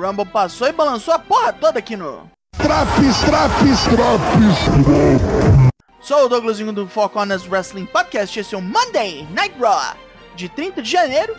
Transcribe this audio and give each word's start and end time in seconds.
Rumble 0.00 0.24
passou 0.24 0.66
e 0.66 0.72
balançou 0.72 1.12
a 1.12 1.18
porra 1.18 1.52
toda 1.52 1.78
aqui 1.78 1.94
no. 1.94 2.30
Traps, 2.56 3.20
traps, 3.26 3.84
traps, 3.84 5.70
Sou 6.00 6.24
o 6.24 6.28
Douglas 6.28 6.58
Vingo 6.58 6.72
do 6.72 6.88
Four 6.88 7.10
Corners 7.10 7.46
Wrestling 7.46 7.84
Podcast. 7.84 8.40
Esse 8.40 8.54
é 8.54 8.58
o 8.58 8.62
Monday 8.62 9.28
Night 9.30 9.54
Raw 9.60 9.94
de 10.34 10.48
30 10.48 10.80
de 10.80 10.90
janeiro. 10.90 11.36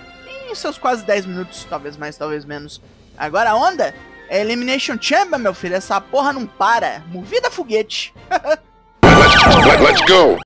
Em 0.47 0.53
seus 0.53 0.77
quase 0.77 1.03
10 1.03 1.25
minutos, 1.25 1.65
talvez 1.67 1.97
mais, 1.97 2.15
talvez 2.17 2.45
menos. 2.45 2.79
Agora 3.17 3.51
a 3.51 3.55
onda 3.55 3.95
é 4.29 4.41
Elimination 4.41 4.97
Chamber, 5.01 5.39
meu 5.39 5.55
filho. 5.55 5.75
Essa 5.75 5.99
porra 5.99 6.31
não 6.31 6.45
para. 6.45 7.01
Movida 7.07 7.49
foguete. 7.49 8.13
Let's 9.03 10.01
go. 10.01 10.37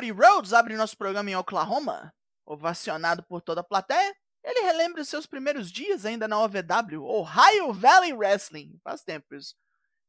Cody 0.00 0.12
Rhodes 0.12 0.54
abre 0.54 0.78
nosso 0.78 0.96
programa 0.96 1.30
em 1.30 1.36
Oklahoma, 1.36 2.10
ovacionado 2.46 3.22
por 3.22 3.42
toda 3.42 3.60
a 3.60 3.64
plateia. 3.64 4.16
Ele 4.42 4.60
relembra 4.60 5.04
seus 5.04 5.26
primeiros 5.26 5.70
dias 5.70 6.06
ainda 6.06 6.26
na 6.26 6.38
OVW, 6.38 7.04
Ohio 7.04 7.70
Valley 7.70 8.14
Wrestling. 8.14 8.80
Faz 8.82 9.02
tempo 9.02 9.34
isso. 9.34 9.54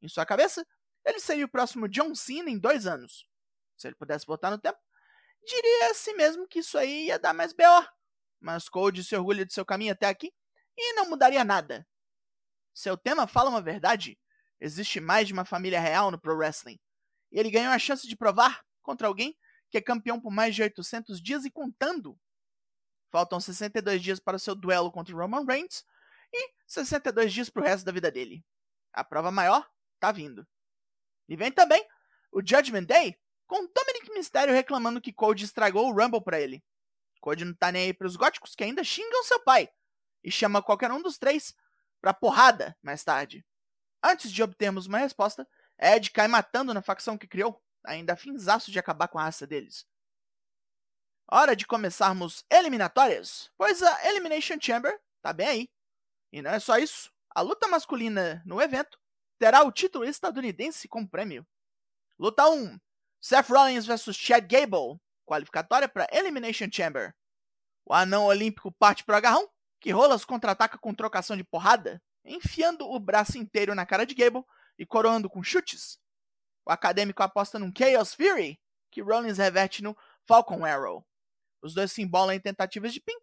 Em 0.01 0.07
sua 0.07 0.25
cabeça, 0.25 0.65
ele 1.05 1.19
seria 1.19 1.43
o 1.43 1.49
próximo 1.49 1.89
John 1.89 2.15
Cena 2.15 2.49
em 2.49 2.57
dois 2.57 2.87
anos. 2.87 3.27
Se 3.75 3.85
ele 3.85 3.95
pudesse 3.95 4.25
voltar 4.25 4.49
no 4.49 4.57
tempo, 4.57 4.79
diria 5.45 5.91
a 5.91 5.93
si 5.93 6.13
mesmo 6.13 6.47
que 6.47 6.59
isso 6.59 6.77
aí 6.77 7.07
ia 7.07 7.19
dar 7.19 7.33
mais 7.33 7.51
B.O. 7.51 7.85
Mas 8.39 8.69
Cody 8.69 9.03
se 9.03 9.13
orgulha 9.13 9.45
de 9.45 9.53
seu 9.53 9.65
caminho 9.65 9.91
até 9.91 10.07
aqui 10.07 10.31
e 10.77 10.93
não 10.93 11.09
mudaria 11.09 11.43
nada. 11.43 11.85
Seu 12.73 12.95
tema 12.95 13.27
fala 13.27 13.49
uma 13.49 13.61
verdade. 13.61 14.17
Existe 14.57 15.01
mais 15.01 15.27
de 15.27 15.33
uma 15.33 15.43
família 15.43 15.81
real 15.81 16.11
no 16.11 16.17
pro 16.17 16.37
wrestling. 16.37 16.79
E 17.29 17.37
ele 17.37 17.51
ganhou 17.51 17.73
a 17.73 17.79
chance 17.79 18.07
de 18.07 18.15
provar 18.15 18.63
contra 18.81 19.05
alguém 19.05 19.37
que 19.71 19.77
é 19.77 19.81
campeão 19.81 20.19
por 20.19 20.31
mais 20.31 20.53
de 20.53 20.61
800 20.61 21.21
dias 21.21 21.45
e 21.45 21.49
contando. 21.49 22.19
Faltam 23.09 23.39
62 23.39 24.01
dias 24.01 24.19
para 24.19 24.35
o 24.35 24.39
seu 24.39 24.53
duelo 24.53 24.91
contra 24.91 25.15
Roman 25.15 25.45
Reigns 25.45 25.85
e 26.31 26.53
62 26.67 27.33
dias 27.33 27.49
para 27.49 27.61
o 27.61 27.65
resto 27.65 27.85
da 27.85 27.91
vida 27.91 28.11
dele. 28.11 28.45
A 28.93 29.03
prova 29.03 29.31
maior 29.31 29.67
tá 29.99 30.11
vindo. 30.11 30.45
E 31.27 31.35
vem 31.35 31.51
também 31.51 31.85
o 32.31 32.39
Judgment 32.39 32.83
Day 32.83 33.17
com 33.47 33.67
Dominic 33.73 34.11
Mysterio 34.13 34.53
reclamando 34.53 35.01
que 35.01 35.13
Cody 35.13 35.45
estragou 35.45 35.87
o 35.87 35.93
Rumble 35.93 36.23
para 36.23 36.39
ele. 36.39 36.63
Cody 37.19 37.45
não 37.45 37.53
tá 37.53 37.71
nem 37.71 37.83
aí 37.83 37.93
pros 37.93 38.15
góticos 38.15 38.55
que 38.55 38.63
ainda 38.63 38.83
xingam 38.83 39.23
seu 39.23 39.39
pai 39.41 39.69
e 40.23 40.31
chama 40.31 40.61
qualquer 40.61 40.91
um 40.91 41.01
dos 41.01 41.17
três 41.17 41.53
pra 42.01 42.13
porrada 42.13 42.77
mais 42.81 43.03
tarde. 43.03 43.45
Antes 44.03 44.31
de 44.31 44.41
obtermos 44.41 44.87
uma 44.87 44.97
resposta, 44.97 45.47
Ed 45.79 46.11
cai 46.11 46.27
matando 46.27 46.73
na 46.73 46.81
facção 46.81 47.17
que 47.17 47.27
criou, 47.27 47.61
ainda 47.83 48.15
finzaço 48.15 48.71
de 48.71 48.79
acabar 48.79 49.07
com 49.07 49.19
a 49.19 49.23
raça 49.23 49.45
deles. 49.45 49.85
Hora 51.29 51.55
de 51.55 51.65
começarmos 51.65 52.45
eliminatórias, 52.49 53.49
pois 53.57 53.81
a 53.81 54.09
Elimination 54.09 54.57
Chamber 54.59 54.99
tá 55.21 55.31
bem 55.31 55.47
aí. 55.47 55.69
E 56.31 56.41
não 56.41 56.51
é 56.51 56.59
só 56.59 56.77
isso, 56.77 57.11
a 57.33 57.41
luta 57.41 57.67
masculina 57.67 58.41
no 58.45 58.61
evento 58.61 58.99
terá 59.39 59.63
o 59.63 59.71
título 59.71 60.05
estadunidense 60.05 60.87
como 60.87 61.09
prêmio. 61.09 61.47
Luta 62.19 62.47
1: 62.49 62.77
Seth 63.21 63.49
Rollins 63.49 63.85
vs 63.85 64.15
Chad 64.15 64.45
Gable, 64.45 64.99
qualificatória 65.25 65.87
para 65.87 66.07
Elimination 66.11 66.67
Chamber. 66.71 67.15
O 67.85 67.93
anão 67.93 68.25
olímpico 68.25 68.71
parte 68.71 69.03
pro 69.03 69.15
agarrão, 69.15 69.49
que 69.79 69.91
Rolas 69.91 70.23
contra-ataca 70.25 70.77
com 70.77 70.93
trocação 70.93 71.35
de 71.35 71.43
porrada, 71.43 72.01
enfiando 72.23 72.87
o 72.87 72.99
braço 72.99 73.37
inteiro 73.37 73.73
na 73.73 73.85
cara 73.85 74.05
de 74.05 74.13
Gable 74.13 74.43
e 74.77 74.85
coroando 74.85 75.29
com 75.29 75.41
chutes. 75.41 75.97
O 76.65 76.71
acadêmico 76.71 77.23
aposta 77.23 77.57
num 77.57 77.71
Chaos 77.75 78.13
Fury, 78.13 78.59
que 78.89 79.01
Rollins 79.01 79.37
reverte 79.37 79.81
no 79.81 79.97
Falcon 80.27 80.65
Arrow. 80.65 81.05
Os 81.61 81.73
dois 81.73 81.91
se 81.91 82.01
embolam 82.01 82.35
em 82.35 82.39
tentativas 82.39 82.93
de 82.93 82.99
pin, 82.99 83.17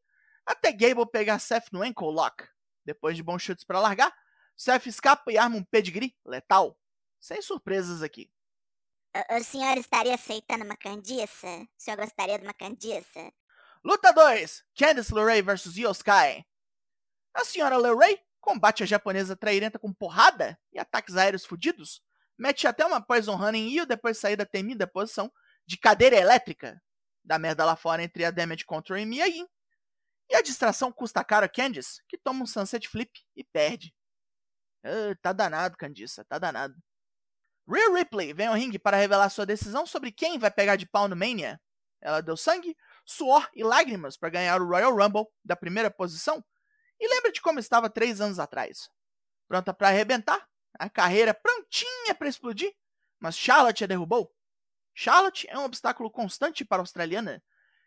até 0.46 0.72
Gable 0.72 1.10
pegar 1.10 1.38
Seth 1.38 1.70
no 1.72 1.82
Ankle 1.82 2.10
Lock. 2.10 2.48
Depois 2.84 3.16
de 3.16 3.22
bons 3.22 3.42
chutes 3.42 3.64
para 3.64 3.80
largar, 3.80 4.16
Seth 4.56 4.86
escapa 4.86 5.30
e 5.30 5.38
arma 5.38 5.56
um 5.56 5.64
pedigree 5.64 6.16
letal. 6.24 6.78
Sem 7.20 7.42
surpresas 7.42 8.02
aqui. 8.02 8.30
O, 9.14 9.36
o 9.36 9.44
senhor 9.44 9.76
estaria 9.76 10.14
aceitando 10.14 10.64
uma 10.64 10.76
candiça? 10.76 11.46
O 11.46 11.68
senhor 11.76 11.96
gostaria 11.96 12.38
de 12.38 12.44
uma 12.44 12.54
candiça? 12.54 13.32
Luta 13.84 14.12
2: 14.12 14.64
Candice 14.74 15.14
LeRae 15.14 15.42
vs 15.42 15.76
Io 15.76 15.90
Sky. 15.92 16.44
A 17.34 17.44
senhora 17.44 17.76
LeRae 17.76 18.20
combate 18.40 18.82
a 18.82 18.86
japonesa 18.86 19.36
trairenta 19.36 19.78
com 19.78 19.92
porrada 19.92 20.58
e 20.72 20.78
ataques 20.78 21.16
aéreos 21.16 21.44
fudidos, 21.44 22.02
mete 22.38 22.66
até 22.66 22.84
uma 22.86 23.04
Poison 23.04 23.34
Honey 23.34 23.60
em 23.60 23.70
Io 23.70 23.86
depois 23.86 24.18
sair 24.18 24.36
da 24.36 24.46
temida 24.46 24.86
posição 24.86 25.32
de 25.66 25.76
cadeira 25.76 26.16
elétrica. 26.16 26.80
Da 27.24 27.38
merda 27.38 27.64
lá 27.64 27.76
fora 27.76 28.02
entre 28.02 28.24
a 28.24 28.30
Damage 28.30 28.64
Control 28.64 28.98
e 28.98 29.04
Mia 29.04 29.26
Yin. 29.26 29.46
E 30.30 30.34
a 30.34 30.42
distração 30.42 30.92
custa 30.92 31.24
caro 31.24 31.46
a 31.46 31.48
Candice, 31.48 32.02
que 32.06 32.18
toma 32.18 32.42
um 32.42 32.46
Sunset 32.46 32.86
Flip 32.88 33.10
e 33.34 33.44
perde. 33.44 33.94
Ah, 34.84 35.14
tá 35.20 35.32
danado, 35.32 35.76
Candice, 35.76 36.24
tá 36.24 36.38
danado. 36.38 36.74
Rhea 37.68 37.94
Ripley 37.94 38.32
vem 38.32 38.46
ao 38.46 38.54
ringue 38.54 38.78
para 38.78 38.96
revelar 38.96 39.28
sua 39.28 39.44
decisão 39.44 39.86
sobre 39.86 40.10
quem 40.10 40.38
vai 40.38 40.50
pegar 40.50 40.76
de 40.76 40.86
pau 40.86 41.06
no 41.06 41.16
Mania. 41.16 41.60
Ela 42.00 42.22
deu 42.22 42.36
sangue, 42.36 42.76
suor 43.04 43.48
e 43.54 43.62
lágrimas 43.62 44.16
para 44.16 44.30
ganhar 44.30 44.60
o 44.60 44.66
Royal 44.66 44.94
Rumble 44.94 45.26
da 45.44 45.56
primeira 45.56 45.90
posição 45.90 46.42
e 47.00 47.08
lembra 47.08 47.30
de 47.30 47.40
como 47.40 47.58
estava 47.58 47.90
três 47.90 48.20
anos 48.20 48.38
atrás. 48.38 48.88
Pronta 49.46 49.74
para 49.74 49.88
arrebentar, 49.88 50.46
a 50.78 50.88
carreira 50.88 51.34
prontinha 51.34 52.14
para 52.14 52.28
explodir, 52.28 52.74
mas 53.18 53.36
Charlotte 53.36 53.84
a 53.84 53.86
derrubou. 53.86 54.32
Charlotte 54.94 55.48
é 55.48 55.58
um 55.58 55.64
obstáculo 55.64 56.10
constante 56.10 56.64
para 56.64 56.78
a 56.78 56.82
australiana, 56.82 57.42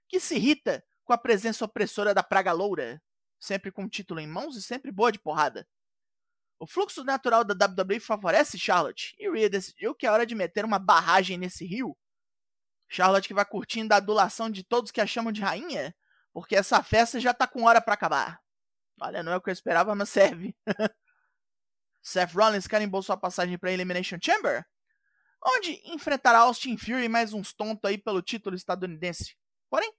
que 0.07 0.19
se 0.19 0.35
irrita 0.35 0.83
com 1.03 1.13
a 1.13 1.17
presença 1.17 1.65
opressora 1.65 2.13
da 2.13 2.23
praga 2.23 2.51
loura, 2.51 3.01
sempre 3.39 3.71
com 3.71 3.83
o 3.83 3.89
título 3.89 4.19
em 4.19 4.27
mãos 4.27 4.55
e 4.55 4.61
sempre 4.61 4.91
boa 4.91 5.11
de 5.11 5.19
porrada. 5.19 5.67
O 6.59 6.67
fluxo 6.67 7.03
natural 7.03 7.43
da 7.43 7.65
WWE 7.65 7.99
favorece 7.99 8.57
Charlotte, 8.57 9.15
e 9.17 9.29
Rhea 9.29 9.49
decidiu 9.49 9.95
que 9.95 10.05
é 10.05 10.11
hora 10.11 10.25
de 10.25 10.35
meter 10.35 10.63
uma 10.63 10.77
barragem 10.77 11.37
nesse 11.37 11.65
rio. 11.65 11.97
Charlotte 12.87 13.27
que 13.27 13.33
vai 13.33 13.45
curtindo 13.45 13.93
a 13.93 13.97
adulação 13.97 14.49
de 14.49 14.63
todos 14.63 14.91
que 14.91 15.01
a 15.01 15.07
chamam 15.07 15.31
de 15.31 15.41
rainha, 15.41 15.95
porque 16.31 16.55
essa 16.55 16.83
festa 16.83 17.19
já 17.19 17.33
tá 17.33 17.47
com 17.47 17.63
hora 17.63 17.81
para 17.81 17.93
acabar. 17.93 18.39
Olha, 19.01 19.23
não 19.23 19.31
é 19.31 19.37
o 19.37 19.41
que 19.41 19.49
eu 19.49 19.53
esperava, 19.53 19.95
mas 19.95 20.09
serve. 20.09 20.55
Seth 22.01 22.33
Rollins 22.33 22.67
carimbou 22.67 23.01
sua 23.03 23.15
passagem 23.15 23.57
para 23.57 23.71
Elimination 23.71 24.17
Chamber, 24.21 24.65
onde 25.43 25.81
enfrentará 25.85 26.39
Austin 26.39 26.77
Fury 26.77 27.07
mais 27.07 27.33
uns 27.33 27.53
tontos 27.53 27.89
aí 27.89 27.97
pelo 27.97 28.21
título 28.21 28.55
estadunidense. 28.55 29.35
Porém, 29.69 29.93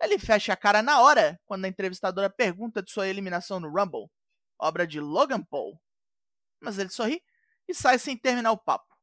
ele 0.00 0.18
fecha 0.18 0.52
a 0.52 0.56
cara 0.56 0.82
na 0.82 1.00
hora 1.00 1.40
quando 1.46 1.64
a 1.64 1.68
entrevistadora 1.68 2.28
pergunta 2.28 2.82
de 2.82 2.90
sua 2.90 3.08
eliminação 3.08 3.60
no 3.60 3.68
Rumble, 3.68 4.10
obra 4.58 4.86
de 4.86 5.00
Logan 5.00 5.42
Paul. 5.42 5.80
Mas 6.60 6.78
ele 6.78 6.90
sorri 6.90 7.22
e 7.68 7.74
sai 7.74 7.98
sem 7.98 8.16
terminar 8.16 8.52
o 8.52 8.58
papo. 8.58 8.94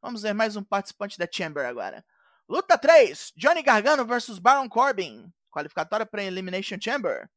Vamos 0.00 0.22
ver 0.22 0.32
mais 0.32 0.56
um 0.56 0.62
participante 0.62 1.18
da 1.18 1.28
Chamber 1.30 1.66
agora. 1.66 2.04
Luta 2.48 2.78
3: 2.78 3.32
Johnny 3.36 3.62
Gargano 3.62 4.06
vs 4.06 4.38
Baron 4.38 4.68
Corbin, 4.68 5.30
qualificatória 5.50 6.06
para 6.06 6.22
Elimination 6.22 6.78
Chamber. 6.80 7.28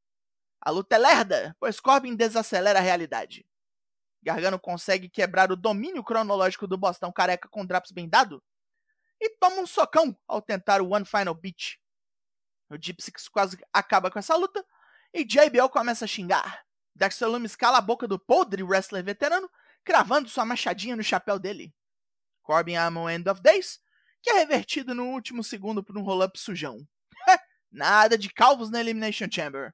A 0.62 0.70
luta 0.70 0.96
é 0.96 1.00
lerda, 1.00 1.56
pois 1.60 1.80
Corbin 1.80 2.16
desacelera 2.16 2.80
a 2.80 2.82
realidade. 2.82 3.46
Gargano 4.22 4.60
consegue 4.60 5.10
quebrar 5.10 5.52
o 5.52 5.56
domínio 5.56 6.04
cronológico 6.04 6.68
do 6.68 6.78
Bostão 6.78 7.12
careca 7.12 7.50
com 7.50 7.66
drops 7.66 7.92
bem 7.92 8.08
dado 8.08 8.44
e 9.20 9.30
toma 9.38 9.62
um 9.62 9.68
socão 9.68 10.18
ao 10.28 10.42
tentar 10.42 10.82
o 10.82 10.94
One 10.94 11.06
Final 11.06 11.34
Beat. 11.34 11.80
O 12.70 12.76
Gypsy 12.76 13.12
quase 13.32 13.58
acaba 13.74 14.10
com 14.10 14.20
essa 14.20 14.36
luta 14.36 14.66
e 15.14 15.24
JBL 15.24 15.70
começa 15.70 16.06
a 16.06 16.08
xingar. 16.08 16.66
Dexter 16.96 17.28
Lumis 17.28 17.56
cala 17.56 17.78
a 17.78 17.82
boca 17.82 18.08
do 18.08 18.20
podre 18.20 18.64
wrestler 18.64 19.04
veterano, 19.04 19.50
cravando 19.84 20.30
sua 20.30 20.46
machadinha 20.46 20.96
no 20.96 21.04
chapéu 21.04 21.38
dele. 21.38 21.74
Corbin 22.42 22.76
ama 22.76 23.02
o 23.02 23.10
End 23.10 23.28
of 23.30 23.42
Days, 23.42 23.80
que 24.22 24.30
é 24.30 24.34
revertido 24.34 24.94
no 24.94 25.06
último 25.10 25.44
segundo 25.44 25.84
por 25.84 25.98
um 25.98 26.04
roll-up 26.04 26.40
sujão. 26.40 26.88
Nada 27.72 28.18
de 28.18 28.32
calvos 28.32 28.70
na 28.70 28.80
Elimination 28.80 29.28
Chamber. 29.32 29.74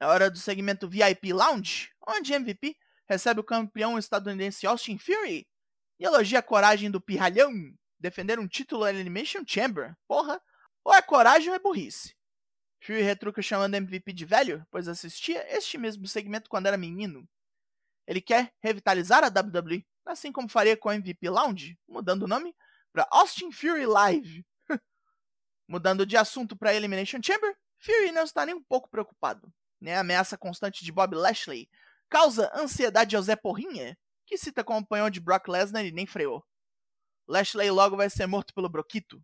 É 0.00 0.06
hora 0.06 0.30
do 0.30 0.38
segmento 0.38 0.88
VIP 0.88 1.32
Lounge, 1.32 1.90
onde 2.06 2.32
MVP 2.32 2.76
recebe 3.12 3.40
o 3.40 3.44
campeão 3.44 3.98
estadunidense 3.98 4.66
Austin 4.66 4.98
Fury 4.98 5.46
e 5.98 6.04
elogia 6.04 6.38
a 6.38 6.42
coragem 6.42 6.90
do 6.90 7.00
pirralhão 7.00 7.52
defender 8.00 8.38
um 8.38 8.48
título 8.48 8.84
na 8.84 8.90
Elimination 8.90 9.42
Chamber. 9.46 9.94
Porra, 10.08 10.40
ou 10.84 10.94
é 10.94 11.02
coragem 11.02 11.50
ou 11.50 11.54
é 11.54 11.58
burrice. 11.58 12.16
Fury 12.80 13.02
retruca 13.02 13.40
chamando 13.40 13.74
MVP 13.74 14.12
de 14.12 14.24
velho, 14.24 14.66
pois 14.70 14.88
assistia 14.88 15.46
este 15.54 15.78
mesmo 15.78 16.06
segmento 16.08 16.50
quando 16.50 16.66
era 16.66 16.76
menino. 16.76 17.28
Ele 18.06 18.20
quer 18.20 18.52
revitalizar 18.60 19.22
a 19.22 19.28
WWE, 19.28 19.86
assim 20.04 20.32
como 20.32 20.48
faria 20.48 20.76
com 20.76 20.88
a 20.88 20.96
MVP 20.96 21.28
Lounge, 21.28 21.78
mudando 21.86 22.24
o 22.24 22.28
nome 22.28 22.56
para 22.92 23.06
Austin 23.10 23.52
Fury 23.52 23.86
Live. 23.86 24.44
Mudando 25.68 26.04
de 26.04 26.16
assunto 26.16 26.56
para 26.56 26.74
Elimination 26.74 27.20
Chamber, 27.22 27.56
Fury 27.78 28.10
não 28.10 28.24
está 28.24 28.44
nem 28.44 28.54
um 28.54 28.62
pouco 28.62 28.90
preocupado. 28.90 29.52
Nem 29.80 29.94
a 29.94 30.00
ameaça 30.00 30.36
constante 30.36 30.84
de 30.84 30.90
Bob 30.90 31.14
Lashley 31.14 31.68
causa 32.12 32.52
ansiedade 32.54 33.16
ao 33.16 33.22
Zé 33.22 33.34
Porrinha, 33.34 33.96
que 34.26 34.36
cita 34.36 34.62
como 34.62 34.80
acompanhou 34.80 35.08
de 35.08 35.18
Brock 35.18 35.48
Lesnar 35.48 35.82
e 35.86 35.90
nem 35.90 36.06
freou. 36.06 36.44
Lashley 37.26 37.70
logo 37.70 37.96
vai 37.96 38.10
ser 38.10 38.26
morto 38.26 38.52
pelo 38.52 38.68
Broquito. 38.68 39.18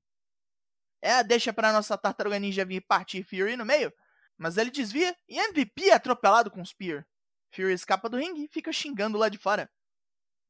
É, 1.03 1.23
deixa 1.23 1.53
pra 1.53 1.71
nossa 1.71 1.99
tartaruga 1.99 2.39
ninja 2.39 2.65
vir 2.65 2.81
partir 2.81 3.23
Fury 3.23 3.59
no 3.59 3.65
meio, 3.67 3.93
mas 4.39 4.57
ele 4.57 4.71
desvia 4.71 5.15
e 5.29 5.39
MVP 5.39 5.91
é 5.91 5.93
atropelado 5.93 6.51
com 6.51 6.65
Spear. 6.65 7.07
Fury 7.55 7.75
escapa 7.75 8.09
do 8.09 8.17
ringue 8.17 8.45
e 8.45 8.49
fica 8.49 8.73
xingando 8.73 9.19
lá 9.19 9.29
de 9.29 9.37
fora. 9.37 9.71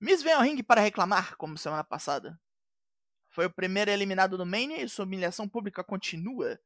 Miz 0.01 0.23
vem 0.23 0.33
ao 0.33 0.43
ringue 0.43 0.63
para 0.63 0.81
reclamar, 0.81 1.37
como 1.37 1.59
semana 1.59 1.83
passada. 1.83 2.41
Foi 3.31 3.47
o 3.47 3.53
primeiro 3.53 3.91
eliminado 3.91 4.39
do 4.39 4.47
Mania 4.47 4.81
e 4.81 4.89
sua 4.89 5.05
humilhação 5.05 5.49
pública 5.49 5.83
continua. 5.83 6.57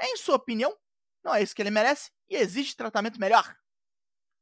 Em 0.00 0.16
sua 0.16 0.34
opinião, 0.34 0.76
não 1.22 1.32
é 1.32 1.42
isso 1.44 1.54
que 1.54 1.62
ele 1.62 1.70
merece 1.70 2.10
e 2.28 2.34
exige 2.34 2.74
tratamento 2.74 3.20
melhor. 3.20 3.56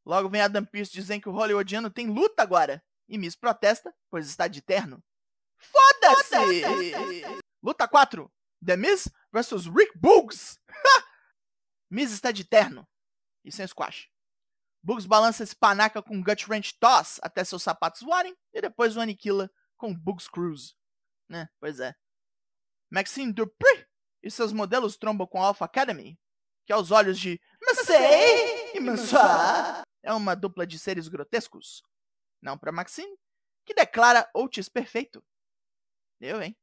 Logo 0.05 0.29
vem 0.29 0.41
Adam 0.41 0.65
Pearce 0.65 0.93
dizendo 0.93 1.23
que 1.23 1.29
o 1.29 1.33
Hollywoodiano 1.33 1.91
tem 1.91 2.09
luta 2.09 2.43
agora. 2.43 2.83
E 3.09 3.19
Miz 3.19 3.35
protesta, 3.35 3.95
pois 4.09 4.29
está 4.29 4.47
de 4.49 4.63
terno. 4.63 5.03
Foda-se! 5.59 6.63
Foda 6.63 7.41
luta 7.63 7.87
4. 7.87 8.33
The 8.65 8.77
Miz 8.77 9.09
vs 9.33 9.67
Rick 9.67 9.97
Boogs. 9.97 10.59
Miz 11.91 12.13
está 12.13 12.31
de 12.31 12.45
terno 12.45 12.87
e 13.45 13.51
sem 13.51 13.67
squash. 13.67 14.09
Bugs 14.83 15.07
balança 15.07 15.43
esse 15.43 15.55
panaca 15.55 16.03
com 16.03 16.23
Gut 16.23 16.49
Wrench 16.49 16.79
Toss 16.79 17.19
até 17.23 17.45
seus 17.45 17.63
sapatos 17.63 18.01
voarem 18.01 18.35
e 18.53 18.61
depois 18.61 18.97
o 18.97 19.01
aniquila 19.01 19.51
com 19.77 19.95
Bugs 19.95 20.29
Cruise. 20.29 20.75
Né? 21.29 21.49
Pois 21.59 21.81
é. 21.81 21.95
Maxine 22.91 23.33
Dupree 23.33 23.87
e 24.23 24.31
seus 24.31 24.53
modelos 24.53 24.97
trombam 24.97 25.27
com 25.27 25.43
a 25.43 25.49
Alpha 25.49 25.65
Academy, 25.65 26.19
que 26.65 26.73
aos 26.73 26.91
olhos 26.91 27.19
de 27.19 27.41
Massey 27.63 28.77
e 28.77 28.81
Mansoir 28.81 29.80
é 30.03 30.13
uma 30.13 30.35
dupla 30.35 30.67
de 30.67 30.79
seres 30.79 31.09
grotescos. 31.09 31.83
Não 32.41 32.57
para 32.57 32.73
Maxine, 32.73 33.17
que 33.65 33.75
declara 33.75 34.29
Otis 34.35 34.69
perfeito. 34.69 35.25
Eu, 36.21 36.43
hein? 36.43 36.57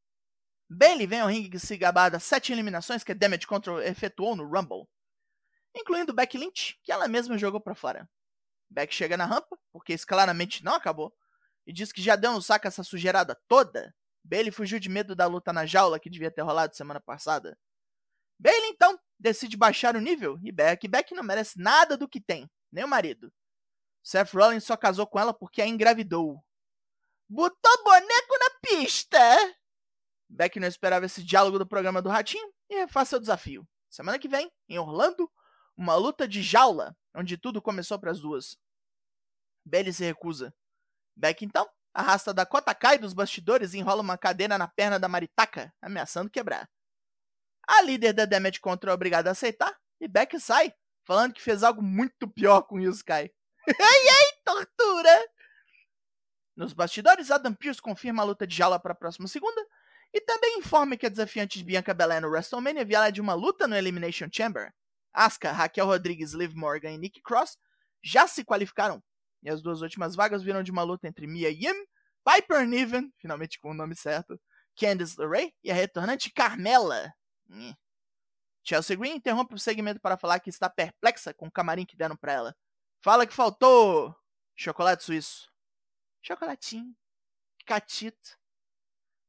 Bailey 0.69 1.07
vem 1.07 1.22
ao 1.22 1.30
ringue 1.30 1.60
se 1.60 1.78
gabar 1.78 2.10
das 2.10 2.24
sete 2.24 2.51
eliminações 2.51 3.04
que 3.04 3.12
a 3.12 3.16
Damage 3.16 3.48
Control 3.48 3.81
efetuou 3.81 4.36
no 4.36 4.44
Rumble, 4.44 4.88
incluindo 5.74 6.13
Beck 6.13 6.38
Lynch, 6.38 6.78
que 6.84 6.92
ela 6.92 7.07
mesma 7.07 7.38
jogou 7.38 7.62
para 7.62 7.75
fora. 7.75 8.10
Beck 8.69 8.94
chega 8.94 9.16
na 9.16 9.25
rampa, 9.25 9.57
porque 9.72 9.94
isso 9.94 10.06
claramente 10.06 10.63
não 10.63 10.74
acabou, 10.74 11.13
e 11.66 11.72
diz 11.72 11.92
que 11.92 12.01
já 12.01 12.16
deu 12.16 12.33
no 12.33 12.42
saco 12.42 12.68
essa 12.68 12.83
sujeirada 12.83 13.40
toda. 13.48 13.95
Bailey 14.24 14.51
fugiu 14.51 14.80
de 14.80 14.90
medo 14.90 15.16
da 15.16 15.25
luta 15.25 15.54
na 15.54 15.66
jaula 15.66 16.00
que 16.00 16.10
devia 16.10 16.31
ter 16.31 16.42
rolado 16.42 16.75
semana 16.75 17.00
passada. 17.00 17.57
Bailey 18.38 18.69
então 18.69 19.00
decide 19.18 19.56
baixar 19.56 19.95
o 19.95 20.01
nível 20.01 20.38
e 20.44 20.51
Beck, 20.51 20.88
Beck 20.88 21.13
não 21.16 21.24
merece 21.24 21.57
nada 21.57 21.98
do 21.98 22.10
que 22.10 22.19
tem, 22.19 22.50
nem 22.72 22.84
o 22.84 22.88
marido. 22.88 23.31
Seth 24.04 24.34
Rollins 24.34 24.64
só 24.64 24.78
casou 24.78 25.06
com 25.06 25.19
ela 25.19 25.34
porque 25.34 25.62
a 25.62 25.68
engravidou. 25.68 26.44
Botou 27.30 27.84
boneco 27.84 28.38
na 28.40 28.50
pista! 28.62 29.19
Beck 30.30 30.60
não 30.60 30.68
esperava 30.68 31.06
esse 31.06 31.24
diálogo 31.24 31.60
do 31.60 31.68
programa 31.68 32.02
do 32.02 32.10
Ratinho 32.10 32.52
e 32.69 32.75
refaz 32.75 33.10
seu 33.10 33.19
desafio. 33.19 33.68
Semana 33.90 34.19
que 34.19 34.28
vem, 34.28 34.52
em 34.68 34.78
Orlando, 34.78 35.31
uma 35.75 35.96
luta 35.96 36.28
de 36.28 36.42
jaula, 36.42 36.96
onde 37.16 37.38
tudo 37.38 37.62
começou 37.62 38.00
para 38.00 38.12
as 38.12 38.19
duas. 38.19 38.58
Bailey 39.66 39.94
se 39.94 40.04
recusa. 40.04 40.54
Beck 41.16 41.44
então 41.44 41.69
arrasta 41.94 42.34
Dakota 42.34 42.75
Kai 42.75 42.98
dos 42.98 43.14
bastidores 43.14 43.74
e 43.74 43.80
enrola 43.80 44.02
uma 44.02 44.18
cadeira 44.18 44.58
na 44.58 44.68
perna 44.68 45.00
da 45.00 45.08
Maritaka, 45.08 45.74
ameaçando 45.81 46.30
quebrar. 46.30 46.69
A 47.68 47.81
líder 47.81 48.14
da 48.14 48.25
Damage 48.25 48.60
Control 48.60 48.92
é 48.92 48.96
obrigada 48.96 49.30
a 49.30 49.31
aceitar 49.31 49.75
e 50.00 50.08
Beck 50.08 50.40
sai, 50.40 50.74
falando 51.07 51.33
que 51.33 51.42
fez 51.42 51.63
algo 51.63 51.81
muito 51.81 52.27
pior 52.27 52.63
com 52.63 52.80
Yusukai. 52.80 53.31
ai 53.68 54.07
ai, 54.09 54.42
tortura! 54.44 55.30
Nos 56.54 56.74
bastidores, 56.74 57.31
Adam 57.31 57.54
Pearce 57.54 57.81
confirma 57.81 58.21
a 58.21 58.25
luta 58.25 58.45
de 58.45 58.56
jaula 58.56 58.77
para 58.77 58.92
a 58.92 58.95
próxima 58.95 59.27
segunda 59.27 59.65
e 60.13 60.19
também 60.19 60.59
informa 60.59 60.98
que 60.98 61.06
a 61.06 61.09
desafiante 61.09 61.59
de 61.59 61.63
Bianca 61.63 61.94
Belair 61.94 62.21
no 62.21 62.27
WrestleMania 62.27 62.83
virá 62.83 63.09
de 63.09 63.21
uma 63.21 63.33
luta 63.33 63.68
no 63.68 63.75
Elimination 63.75 64.27
Chamber. 64.31 64.74
Asuka, 65.13 65.51
Raquel 65.51 65.86
Rodrigues, 65.86 66.33
Liv 66.33 66.54
Morgan 66.56 66.92
e 66.92 66.98
Nikki 66.98 67.21
Cross 67.21 67.57
já 68.04 68.27
se 68.27 68.44
qualificaram. 68.44 69.01
E 69.44 69.50
as 69.50 69.62
duas 69.62 69.81
últimas 69.81 70.15
vagas 70.15 70.44
viram 70.44 70.62
de 70.62 70.71
uma 70.71 70.83
luta 70.83 71.07
entre 71.07 71.25
Mia 71.25 71.50
Yim, 71.50 71.86
Piper 72.25 72.68
Niven, 72.68 73.13
finalmente 73.18 73.59
com 73.59 73.71
o 73.71 73.74
nome 73.74 73.95
certo, 73.95 74.39
Candice 74.75 75.19
LeRae 75.19 75.54
e 75.63 75.71
a 75.71 75.74
retornante 75.74 76.31
Carmela. 76.31 77.13
Chelsea 78.68 78.98
Green 78.98 79.16
interrompe 79.16 79.56
o 79.56 79.60
segmento 79.60 80.02
para 80.02 80.18
falar 80.18 80.42
que 80.42 80.50
está 80.50 80.69
perplexa 80.69 81.34
com 81.34 81.48
o 81.48 81.52
camarim 81.52 81.86
que 81.86 81.96
deram 81.96 82.18
para 82.18 82.34
ela. 82.34 82.56
Fala 83.02 83.25
que 83.25 83.34
faltou 83.34 84.14
chocolate 84.58 85.06
suíço. 85.06 85.50
Chocolatinho. 86.22 86.94
Catito. 87.66 88.38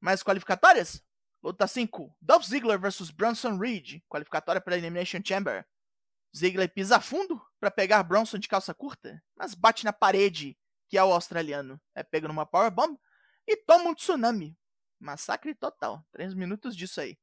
Mais 0.00 0.24
qualificatórias? 0.24 1.04
Luta 1.40 1.68
5. 1.68 2.16
Dolph 2.20 2.44
Ziggler 2.44 2.80
vs 2.80 3.10
Bronson 3.10 3.56
Reed. 3.58 4.02
Qualificatória 4.08 4.60
para 4.60 4.76
Elimination 4.76 5.20
Chamber. 5.24 5.64
Ziggler 6.36 6.68
pisa 6.68 7.00
fundo 7.00 7.40
para 7.60 7.70
pegar 7.70 8.02
Bronson 8.02 8.38
de 8.38 8.48
calça 8.48 8.74
curta, 8.74 9.22
mas 9.36 9.54
bate 9.54 9.84
na 9.84 9.92
parede, 9.92 10.58
que 10.88 10.98
é 10.98 11.04
o 11.04 11.12
australiano. 11.12 11.80
É 11.94 12.02
pego 12.02 12.26
numa 12.26 12.44
powerbomb 12.44 12.98
e 13.46 13.56
toma 13.56 13.90
um 13.90 13.94
tsunami. 13.94 14.58
Massacre 14.98 15.54
total. 15.54 16.04
Três 16.10 16.34
minutos 16.34 16.74
disso 16.74 17.00
aí. 17.00 17.16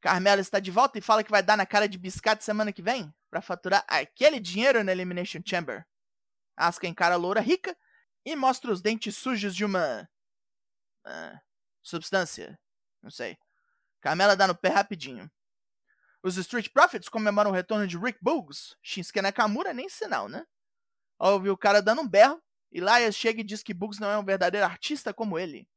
Carmela 0.00 0.40
está 0.40 0.60
de 0.60 0.70
volta 0.70 0.98
e 0.98 1.02
fala 1.02 1.24
que 1.24 1.30
vai 1.30 1.42
dar 1.42 1.56
na 1.56 1.66
cara 1.66 1.88
de 1.88 1.98
biscate 1.98 2.44
semana 2.44 2.72
que 2.72 2.82
vem 2.82 3.12
para 3.30 3.42
faturar 3.42 3.84
aquele 3.88 4.38
dinheiro 4.38 4.82
na 4.84 4.92
Elimination 4.92 5.40
Chamber. 5.44 5.86
Asuka 6.56 6.86
encara 6.86 7.14
a 7.14 7.18
loura 7.18 7.40
rica 7.40 7.76
e 8.24 8.36
mostra 8.36 8.72
os 8.72 8.80
dentes 8.80 9.16
sujos 9.16 9.54
de 9.54 9.64
uma. 9.64 10.08
Uh, 11.06 11.40
substância. 11.82 12.58
Não 13.02 13.10
sei. 13.10 13.38
Carmela 14.00 14.36
dá 14.36 14.46
no 14.46 14.54
pé 14.54 14.68
rapidinho. 14.68 15.30
Os 16.22 16.36
Street 16.36 16.68
Profits 16.68 17.08
comemoram 17.08 17.50
o 17.50 17.54
retorno 17.54 17.86
de 17.86 17.96
Rick 17.96 18.18
Boogs. 18.20 18.76
Shinsuke 18.82 19.22
Nakamura 19.22 19.72
nem 19.72 19.88
sinal, 19.88 20.28
né? 20.28 20.46
Ouvir 21.18 21.50
o 21.50 21.56
cara 21.56 21.80
dando 21.80 22.02
um 22.02 22.08
berro, 22.08 22.42
Elias 22.70 23.14
chega 23.14 23.40
e 23.40 23.44
diz 23.44 23.62
que 23.62 23.74
Boogs 23.74 23.98
não 23.98 24.10
é 24.10 24.18
um 24.18 24.24
verdadeiro 24.24 24.66
artista 24.66 25.12
como 25.12 25.38
ele. 25.38 25.68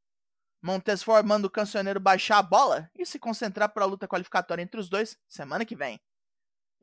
Montez 0.61 1.01
Ford 1.01 1.25
manda 1.25 1.47
o 1.47 1.49
cancioneiro 1.49 1.99
baixar 1.99 2.37
a 2.37 2.43
bola 2.43 2.89
e 2.95 3.05
se 3.05 3.17
concentrar 3.17 3.73
para 3.73 3.83
a 3.83 3.87
luta 3.87 4.07
qualificatória 4.07 4.61
entre 4.61 4.79
os 4.79 4.89
dois 4.89 5.17
semana 5.27 5.65
que 5.65 5.75
vem. 5.75 5.99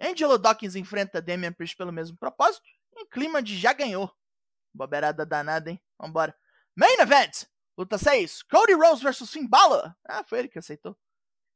Angelo 0.00 0.36
Dawkins 0.36 0.74
enfrenta 0.74 1.22
Damian 1.22 1.52
Priest 1.52 1.76
pelo 1.76 1.92
mesmo 1.92 2.16
propósito, 2.16 2.66
em 2.96 3.08
clima 3.08 3.42
de 3.42 3.56
já 3.56 3.72
ganhou. 3.72 4.12
Boberada 4.74 5.24
danada, 5.24 5.70
hein? 5.70 5.80
Vambora. 5.98 6.36
Main 6.76 6.98
Event! 7.00 7.44
Luta 7.76 7.96
6, 7.96 8.42
Cody 8.42 8.72
Rose 8.72 9.02
vs 9.02 9.30
Finn 9.30 9.46
Balor. 9.46 9.94
Ah, 10.04 10.24
foi 10.24 10.40
ele 10.40 10.48
que 10.48 10.58
aceitou. 10.58 10.98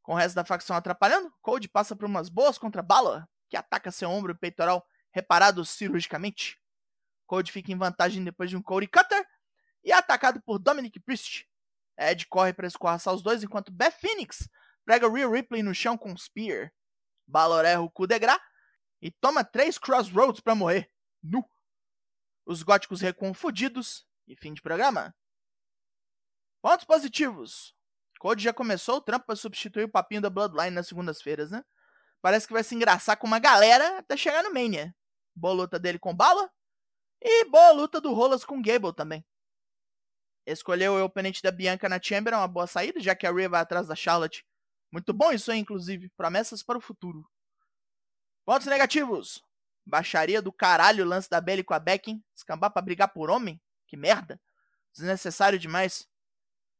Com 0.02 0.12
o 0.12 0.16
resto 0.16 0.36
da 0.36 0.44
facção 0.44 0.76
atrapalhando, 0.76 1.32
Cody 1.42 1.68
passa 1.68 1.96
por 1.96 2.04
umas 2.04 2.28
boas 2.28 2.58
contra 2.58 2.82
Balor, 2.82 3.26
que 3.48 3.56
ataca 3.56 3.90
seu 3.90 4.08
ombro 4.08 4.32
e 4.32 4.38
peitoral 4.38 4.86
reparados 5.12 5.70
cirurgicamente. 5.70 6.60
Cody 7.26 7.50
fica 7.50 7.72
em 7.72 7.76
vantagem 7.76 8.22
depois 8.22 8.50
de 8.50 8.56
um 8.56 8.62
Cody 8.62 8.86
Cutter 8.86 9.26
e 9.82 9.90
é 9.90 9.96
atacado 9.96 10.40
por 10.42 10.58
Dominic 10.58 11.00
Priest. 11.00 11.48
Ed 11.98 12.26
corre 12.26 12.52
para 12.52 12.66
escorraçar 12.66 13.14
os 13.14 13.22
dois 13.22 13.42
enquanto 13.42 13.72
Beth 13.72 13.92
Phoenix 13.92 14.48
prega 14.84 15.08
Rhea 15.08 15.28
Ripley 15.28 15.62
no 15.62 15.74
chão 15.74 15.96
com 15.96 16.16
Spear. 16.16 16.72
Balor 17.26 17.64
erra 17.64 17.80
o 17.80 17.90
coup 17.90 18.06
de 18.06 18.18
gras 18.18 18.40
e 19.00 19.10
toma 19.10 19.44
três 19.44 19.78
Crossroads 19.78 20.40
para 20.40 20.54
morrer. 20.54 20.90
Nu. 21.22 21.48
Os 22.44 22.62
góticos 22.62 23.00
recuam 23.00 23.32
fudidos 23.34 24.06
e 24.26 24.36
fim 24.36 24.52
de 24.52 24.62
programa. 24.62 25.14
Pontos 26.60 26.84
positivos. 26.84 27.74
Cody 28.18 28.44
já 28.44 28.52
começou 28.52 28.96
o 28.96 29.00
trampo 29.00 29.26
para 29.26 29.36
substituir 29.36 29.84
o 29.84 29.90
papinho 29.90 30.20
da 30.20 30.30
Bloodline 30.30 30.70
nas 30.70 30.86
segundas-feiras, 30.86 31.50
né? 31.50 31.64
Parece 32.20 32.46
que 32.46 32.52
vai 32.52 32.62
se 32.62 32.74
engraçar 32.74 33.16
com 33.16 33.26
uma 33.26 33.40
galera 33.40 33.98
até 33.98 34.16
chegar 34.16 34.44
no 34.44 34.54
Mania. 34.54 34.94
Boa 35.34 35.54
luta 35.54 35.78
dele 35.78 35.98
com 35.98 36.14
Bala. 36.14 36.48
E 37.20 37.44
boa 37.46 37.72
luta 37.72 38.00
do 38.00 38.12
Rolas 38.12 38.44
com 38.44 38.62
Gable 38.62 38.94
também. 38.94 39.24
Escolheu 40.46 40.94
o 40.94 41.04
oponente 41.04 41.42
da 41.42 41.50
Bianca 41.50 41.88
na 41.88 42.00
Chamber, 42.02 42.34
é 42.34 42.36
uma 42.36 42.48
boa 42.48 42.66
saída, 42.66 43.00
já 43.00 43.14
que 43.14 43.26
a 43.26 43.32
Rhea 43.32 43.48
vai 43.48 43.60
atrás 43.60 43.86
da 43.86 43.94
Charlotte. 43.94 44.44
Muito 44.90 45.12
bom 45.12 45.32
isso 45.32 45.50
aí, 45.50 45.58
inclusive. 45.58 46.10
Promessas 46.16 46.62
para 46.62 46.76
o 46.76 46.80
futuro. 46.80 47.24
Pontos 48.44 48.66
negativos. 48.66 49.42
Baixaria 49.86 50.42
do 50.42 50.52
caralho 50.52 51.04
o 51.04 51.08
lance 51.08 51.28
da 51.30 51.40
Belly 51.40 51.64
com 51.64 51.74
a 51.74 51.78
Becky. 51.78 52.22
Escambar 52.36 52.72
pra 52.72 52.82
brigar 52.82 53.12
por 53.12 53.30
homem? 53.30 53.60
Que 53.86 53.96
merda. 53.96 54.40
Desnecessário 54.92 55.58
demais. 55.58 56.08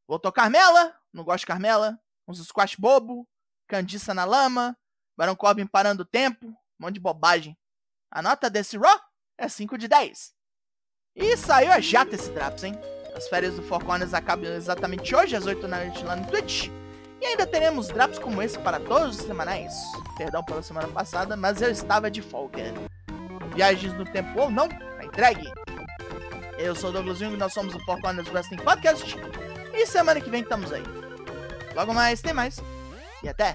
Voltou 0.06 0.32
Carmela, 0.32 0.94
não 1.12 1.24
gosto 1.24 1.40
de 1.40 1.46
Carmela. 1.46 1.98
Uns 2.28 2.44
squash 2.46 2.76
bobo, 2.76 3.26
Candiça 3.66 4.12
na 4.12 4.24
lama, 4.24 4.76
Baron 5.16 5.34
Corbin 5.34 5.66
parando 5.66 6.02
o 6.02 6.06
tempo, 6.06 6.46
um 6.48 6.54
monte 6.78 6.94
de 6.94 7.00
bobagem. 7.00 7.56
A 8.10 8.20
nota 8.20 8.50
desse 8.50 8.76
Raw 8.76 9.00
é 9.38 9.48
5 9.48 9.78
de 9.78 9.88
10. 9.88 10.34
E 11.16 11.36
saiu 11.36 11.72
a 11.72 11.80
jata 11.80 12.14
esse 12.14 12.30
Draps, 12.32 12.64
hein? 12.64 12.74
As 13.14 13.28
férias 13.28 13.54
do 13.54 13.62
Four 13.62 13.82
acabam 14.12 14.52
exatamente 14.52 15.14
hoje, 15.14 15.36
às 15.36 15.46
8 15.46 15.66
da 15.66 15.78
noite 15.78 16.04
lá 16.04 16.16
no 16.16 16.26
Twitch. 16.26 16.68
E 17.20 17.26
ainda 17.26 17.46
teremos 17.46 17.88
drops 17.88 18.18
como 18.18 18.42
esse 18.42 18.58
para 18.58 18.80
todos 18.80 19.16
os 19.16 19.26
semanais. 19.26 19.74
Perdão 20.18 20.42
pela 20.42 20.62
semana 20.62 20.88
passada, 20.88 21.36
mas 21.36 21.62
eu 21.62 21.70
estava 21.70 22.10
de 22.10 22.20
folga. 22.20 22.74
Viagens 23.54 23.92
no 23.94 24.04
tempo 24.04 24.40
ou 24.40 24.50
não, 24.50 24.68
tá 24.68 25.04
entregue. 25.04 25.48
Eu 26.58 26.74
sou 26.74 26.90
o 26.90 26.92
Douglas 26.92 27.18
Jung, 27.18 27.36
nós 27.36 27.52
somos 27.52 27.74
o 27.74 27.80
Four 27.84 28.00
Corners 28.00 28.28
Wrestling 28.28 28.58
Podcast. 28.58 29.16
E 29.72 29.86
semana 29.86 30.20
que 30.20 30.30
vem 30.30 30.42
estamos 30.42 30.72
aí. 30.72 30.82
Logo 31.74 31.94
mais, 31.94 32.20
tem 32.20 32.32
mais. 32.32 32.60
E 33.22 33.28
até! 33.28 33.54